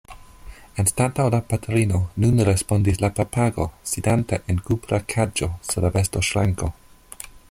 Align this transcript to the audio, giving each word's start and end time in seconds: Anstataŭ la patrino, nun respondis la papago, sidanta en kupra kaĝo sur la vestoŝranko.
Anstataŭ 0.83 1.25
la 1.35 1.39
patrino, 1.51 1.99
nun 2.23 2.41
respondis 2.49 2.97
la 3.03 3.11
papago, 3.19 3.67
sidanta 3.91 4.39
en 4.55 4.63
kupra 4.71 5.01
kaĝo 5.15 5.51
sur 5.73 5.87
la 5.87 5.93
vestoŝranko. 5.99 6.73